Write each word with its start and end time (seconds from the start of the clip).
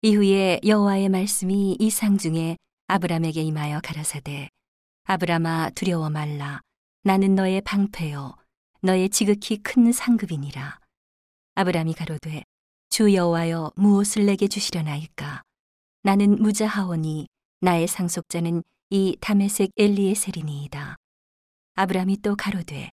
이후에 0.00 0.60
여호와의 0.64 1.08
말씀이 1.08 1.76
이상 1.80 2.18
중에 2.18 2.56
아브람에게 2.86 3.42
임하여 3.42 3.80
가라사대 3.82 4.48
아브라마 5.02 5.70
두려워 5.70 6.08
말라. 6.08 6.60
나는 7.02 7.34
너의 7.34 7.62
방패요. 7.62 8.36
너의 8.82 9.08
지극히 9.08 9.56
큰 9.56 9.90
상급이니라. 9.90 10.78
아브람이 11.56 11.94
가로되 11.94 12.44
주 12.90 13.12
여호와여 13.12 13.72
무엇을 13.74 14.26
내게 14.26 14.46
주시려나이까? 14.46 15.42
나는 16.04 16.40
무자하오니 16.40 17.26
나의 17.60 17.88
상속자는 17.88 18.62
이 18.90 19.16
다메섹 19.20 19.72
엘리에셀이니이다. 19.76 20.94
아브람이 21.74 22.18
또 22.22 22.36
가로되 22.36 22.90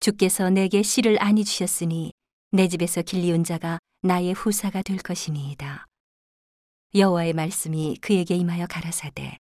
주께서 0.00 0.48
내게 0.48 0.82
씨를 0.82 1.22
아니 1.22 1.44
주셨으니 1.44 2.12
내 2.52 2.68
집에서 2.68 3.02
길리온 3.02 3.44
자가 3.44 3.78
나의 4.00 4.32
후사가 4.32 4.80
될 4.80 4.96
것이니이다 4.96 5.87
여호와의 6.94 7.32
말씀이 7.34 7.96
그에게 8.00 8.34
임하여 8.36 8.66
가라사대 8.66 9.38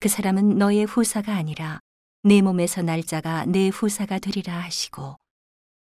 그 0.00 0.08
사람은 0.08 0.58
너의 0.58 0.84
후사가 0.84 1.34
아니라 1.34 1.80
내 2.22 2.40
몸에서 2.42 2.82
날 2.82 3.02
자가 3.02 3.46
내 3.46 3.68
후사가 3.68 4.18
되리라 4.18 4.58
하시고 4.60 5.16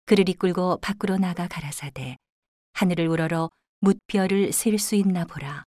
그를 0.05 0.27
이끌고 0.27 0.80
밖으로 0.81 1.17
나가 1.17 1.48
가라사대 1.48 2.17
하늘을 2.73 3.08
우러러 3.08 3.50
뭇별을 3.80 4.52
셀 4.52 4.77
수 4.77 4.95
있나 4.95 5.26
보라. 5.26 5.64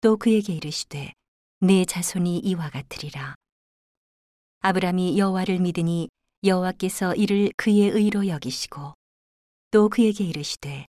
또 0.00 0.16
그에게 0.16 0.54
이르시되 0.54 1.12
내 1.60 1.84
자손이 1.84 2.38
이와 2.38 2.70
같으리라. 2.70 3.34
아브람이 4.60 5.18
여호와를 5.18 5.58
믿으니 5.58 6.08
여호와께서 6.44 7.14
이를 7.14 7.52
그의 7.56 7.90
의로 7.90 8.26
여기시고 8.26 8.94
또 9.70 9.88
그에게 9.88 10.24
이르시되 10.24 10.86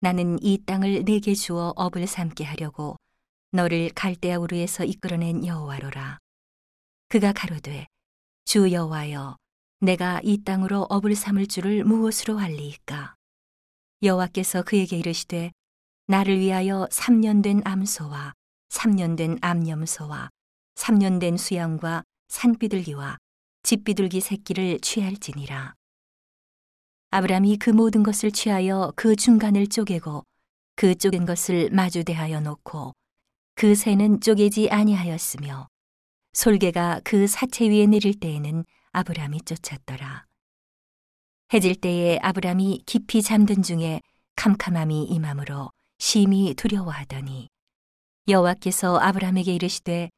나는 0.00 0.38
이 0.42 0.58
땅을 0.64 1.04
내게 1.04 1.34
주어 1.34 1.72
업을 1.76 2.06
삼게 2.06 2.44
하려고 2.44 2.96
너를 3.50 3.90
갈대아 3.94 4.38
우르에서 4.38 4.84
이끌어낸 4.84 5.44
여호와로라. 5.44 6.18
그가 7.08 7.32
가로되 7.32 7.86
주 8.44 8.70
여호와여 8.70 9.36
내가 9.80 10.20
이 10.22 10.44
땅으로 10.44 10.86
업을 10.88 11.14
삼을 11.14 11.46
줄을 11.46 11.84
무엇으로 11.84 12.38
알리이까? 12.38 13.14
여호와께서 14.02 14.62
그에게 14.62 14.98
이르시되 14.98 15.50
나를 16.06 16.38
위하여 16.38 16.86
3년 16.90 17.42
된 17.42 17.60
암소와 17.64 18.34
3년 18.68 19.16
된 19.16 19.38
암염소와 19.40 20.30
3년 20.76 21.18
된 21.20 21.36
수양과 21.36 22.04
산비둘기와 22.28 23.16
집비둘기 23.64 24.20
새끼를 24.20 24.78
취할지니라. 24.80 25.77
아브람이 27.10 27.56
그 27.56 27.70
모든 27.70 28.02
것을 28.02 28.30
취하여 28.30 28.92
그 28.94 29.16
중간을 29.16 29.68
쪼개고 29.68 30.24
그 30.76 30.94
쪼갠 30.94 31.24
것을 31.24 31.70
마주 31.72 32.04
대하여 32.04 32.40
놓고 32.40 32.92
그 33.54 33.74
새는 33.74 34.20
쪼개지 34.20 34.68
아니하였으며 34.70 35.68
솔개가 36.34 37.00
그 37.04 37.26
사체 37.26 37.66
위에 37.68 37.86
내릴 37.86 38.20
때에는 38.20 38.62
아브람이 38.92 39.40
쫓았더라. 39.46 40.26
해질 41.54 41.76
때에 41.76 42.18
아브람이 42.20 42.82
깊이 42.84 43.22
잠든 43.22 43.62
중에 43.62 44.02
캄캄함이 44.36 45.04
임함으로 45.04 45.70
심히 45.98 46.52
두려워하더니 46.52 47.48
여호와께서 48.28 48.98
아브람에게 48.98 49.54
이르시되 49.54 50.10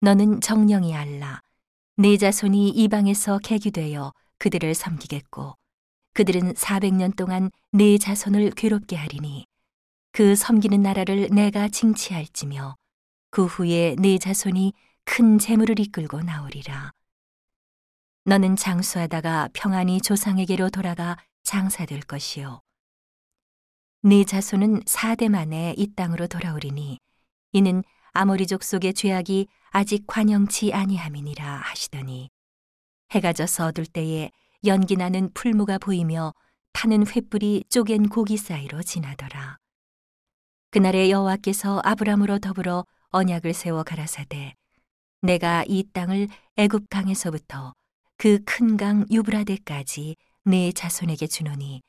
너는 0.00 0.40
정령이 0.40 0.94
알라 0.96 1.42
네 1.98 2.16
자손이 2.16 2.70
이방에서 2.70 3.38
개기되어 3.40 4.14
그들을 4.38 4.74
섬기겠고 4.74 5.54
그들은 6.18 6.54
400년 6.54 7.14
동안 7.14 7.48
네 7.70 7.96
자손을 7.96 8.50
괴롭게 8.50 8.96
하리니 8.96 9.46
그 10.10 10.34
섬기는 10.34 10.82
나라를 10.82 11.28
내가 11.30 11.68
징치할지며 11.68 12.74
그 13.30 13.46
후에 13.46 13.94
네 14.00 14.18
자손이 14.18 14.72
큰 15.04 15.38
재물을 15.38 15.78
이끌고 15.78 16.22
나오리라. 16.22 16.90
너는 18.24 18.56
장수하다가 18.56 19.50
평안히 19.52 20.00
조상에게로 20.00 20.70
돌아가 20.70 21.16
장사될 21.44 22.00
것이요. 22.00 22.62
네 24.02 24.24
자손은 24.24 24.80
4대 24.86 25.28
만에 25.28 25.74
이 25.78 25.94
땅으로 25.94 26.26
돌아오리니 26.26 26.98
이는 27.52 27.84
아모리족 28.10 28.64
속의 28.64 28.94
죄악이 28.94 29.46
아직 29.70 30.04
관영치 30.08 30.72
아니함이니라 30.72 31.58
하시더니 31.58 32.28
해가 33.12 33.32
져서 33.32 33.66
어둘 33.66 33.86
때에 33.86 34.32
연기 34.64 34.96
나는 34.96 35.30
풀무가 35.34 35.78
보이며 35.78 36.34
타는 36.72 37.04
횃불이 37.04 37.70
쪼갠 37.70 38.08
고기 38.08 38.36
사이로 38.36 38.82
지나더라. 38.82 39.56
그날에 40.70 41.10
여호와께서 41.10 41.80
아브람으로 41.84 42.38
더불어 42.40 42.84
언약을 43.10 43.54
세워 43.54 43.82
가라사대 43.84 44.54
내가 45.22 45.64
이 45.66 45.84
땅을 45.92 46.28
애굽 46.56 46.88
강에서부터 46.90 47.72
그 48.16 48.40
큰 48.44 48.76
강 48.76 49.06
유브라데까지 49.10 50.16
내 50.44 50.72
자손에게 50.72 51.26
주노니 51.28 51.82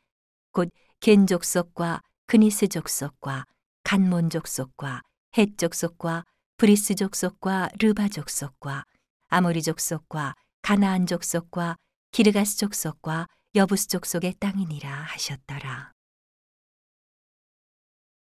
곧 0.51 0.69
겐족 0.99 1.43
속과 1.43 2.01
그니스 2.27 2.67
족 2.67 2.87
속과 2.87 3.45
갓몬 3.83 4.29
족 4.29 4.47
속과 4.47 5.01
헷 5.37 5.57
족 5.57 5.73
속과 5.73 6.23
브리스 6.57 6.95
족 6.95 7.15
속과 7.15 7.69
르바 7.79 8.09
족 8.09 8.29
속과 8.29 8.85
아모리 9.29 9.61
족 9.63 9.79
속과 9.79 10.35
가나안 10.61 11.07
족 11.07 11.23
속과 11.23 11.77
기르가스 12.11 12.57
족속과 12.57 13.27
여부스 13.55 13.87
족속의 13.87 14.35
땅이니라 14.39 14.89
하셨더라. 14.89 15.91